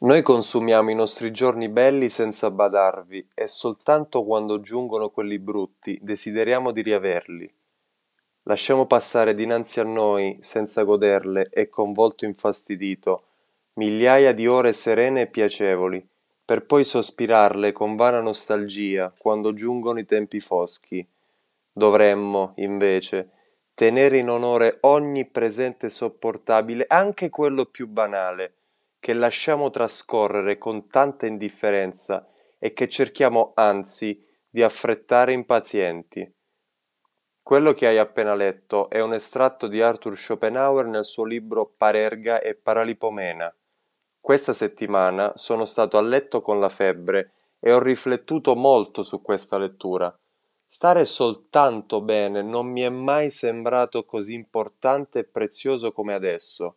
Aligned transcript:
Noi 0.00 0.22
consumiamo 0.22 0.92
i 0.92 0.94
nostri 0.94 1.32
giorni 1.32 1.68
belli 1.68 2.08
senza 2.08 2.52
badarvi 2.52 3.30
e 3.34 3.48
soltanto 3.48 4.24
quando 4.24 4.60
giungono 4.60 5.08
quelli 5.08 5.40
brutti 5.40 5.98
desideriamo 6.00 6.70
di 6.70 6.82
riaverli. 6.82 7.52
Lasciamo 8.44 8.86
passare 8.86 9.34
dinanzi 9.34 9.80
a 9.80 9.82
noi, 9.82 10.36
senza 10.38 10.84
goderle 10.84 11.48
e 11.50 11.68
con 11.68 11.92
volto 11.92 12.26
infastidito, 12.26 13.24
migliaia 13.74 14.32
di 14.32 14.46
ore 14.46 14.72
serene 14.72 15.22
e 15.22 15.26
piacevoli, 15.26 16.08
per 16.44 16.64
poi 16.64 16.84
sospirarle 16.84 17.72
con 17.72 17.96
vana 17.96 18.20
nostalgia 18.20 19.12
quando 19.18 19.52
giungono 19.52 19.98
i 19.98 20.04
tempi 20.04 20.38
foschi. 20.38 21.04
Dovremmo, 21.72 22.52
invece, 22.58 23.30
tenere 23.74 24.18
in 24.18 24.30
onore 24.30 24.78
ogni 24.82 25.26
presente 25.26 25.88
sopportabile, 25.88 26.84
anche 26.86 27.30
quello 27.30 27.64
più 27.64 27.88
banale, 27.88 28.57
che 28.98 29.12
lasciamo 29.12 29.70
trascorrere 29.70 30.58
con 30.58 30.88
tanta 30.88 31.26
indifferenza 31.26 32.28
e 32.58 32.72
che 32.72 32.88
cerchiamo 32.88 33.52
anzi 33.54 34.24
di 34.48 34.62
affrettare 34.62 35.32
impazienti. 35.32 36.30
Quello 37.42 37.72
che 37.72 37.86
hai 37.86 37.96
appena 37.96 38.34
letto 38.34 38.90
è 38.90 39.00
un 39.00 39.14
estratto 39.14 39.68
di 39.68 39.80
Arthur 39.80 40.16
Schopenhauer 40.16 40.86
nel 40.86 41.04
suo 41.04 41.24
libro 41.24 41.72
Parerga 41.76 42.40
e 42.40 42.54
Paralipomena. 42.54 43.54
Questa 44.20 44.52
settimana 44.52 45.32
sono 45.34 45.64
stato 45.64 45.96
a 45.96 46.02
letto 46.02 46.42
con 46.42 46.60
la 46.60 46.68
febbre 46.68 47.32
e 47.60 47.72
ho 47.72 47.78
riflettuto 47.78 48.54
molto 48.54 49.02
su 49.02 49.22
questa 49.22 49.58
lettura. 49.58 50.14
Stare 50.66 51.06
soltanto 51.06 52.02
bene 52.02 52.42
non 52.42 52.66
mi 52.66 52.82
è 52.82 52.90
mai 52.90 53.30
sembrato 53.30 54.04
così 54.04 54.34
importante 54.34 55.20
e 55.20 55.24
prezioso 55.24 55.92
come 55.92 56.12
adesso. 56.12 56.76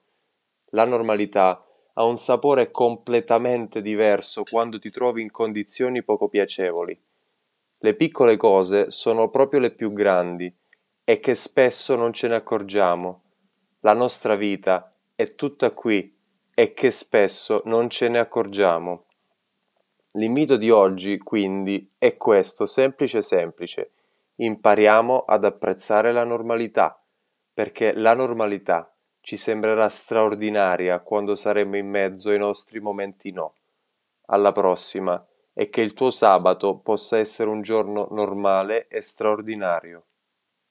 La 0.67 0.85
normalità 0.85 1.61
ha 2.01 2.05
un 2.05 2.17
sapore 2.17 2.71
completamente 2.71 3.79
diverso 3.79 4.41
quando 4.41 4.79
ti 4.79 4.89
trovi 4.89 5.21
in 5.21 5.29
condizioni 5.29 6.03
poco 6.03 6.29
piacevoli. 6.29 6.99
Le 7.77 7.95
piccole 7.95 8.37
cose 8.37 8.89
sono 8.89 9.29
proprio 9.29 9.59
le 9.59 9.69
più 9.69 9.93
grandi 9.93 10.51
e 11.03 11.19
che 11.19 11.35
spesso 11.35 11.95
non 11.95 12.11
ce 12.11 12.27
ne 12.27 12.35
accorgiamo. 12.35 13.21
La 13.81 13.93
nostra 13.93 14.35
vita 14.35 14.91
è 15.13 15.35
tutta 15.35 15.71
qui 15.71 16.17
e 16.55 16.73
che 16.73 16.89
spesso 16.89 17.61
non 17.65 17.87
ce 17.87 18.07
ne 18.07 18.17
accorgiamo. 18.17 19.05
L'invito 20.13 20.57
di 20.57 20.71
oggi, 20.71 21.19
quindi, 21.19 21.87
è 21.99 22.17
questo, 22.17 22.65
semplice 22.65 23.21
semplice. 23.21 23.91
Impariamo 24.37 25.19
ad 25.19 25.45
apprezzare 25.45 26.11
la 26.11 26.23
normalità, 26.23 26.99
perché 27.53 27.93
la 27.93 28.15
normalità 28.15 28.91
ci 29.21 29.37
sembrerà 29.37 29.87
straordinaria 29.87 30.99
quando 30.99 31.35
saremo 31.35 31.77
in 31.77 31.87
mezzo 31.87 32.31
ai 32.31 32.39
nostri 32.39 32.79
momenti 32.79 33.31
no. 33.31 33.53
Alla 34.27 34.51
prossima 34.51 35.25
e 35.53 35.69
che 35.69 35.81
il 35.81 35.93
tuo 35.93 36.11
sabato 36.11 36.77
possa 36.77 37.17
essere 37.17 37.49
un 37.49 37.61
giorno 37.61 38.07
normale 38.11 38.87
e 38.87 39.01
straordinario. 39.01 40.05